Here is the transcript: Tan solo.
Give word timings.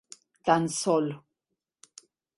Tan 0.45 0.63
solo. 0.81 1.15